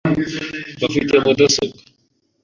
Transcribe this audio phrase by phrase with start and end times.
[0.81, 1.77] Bafite mudasobwa?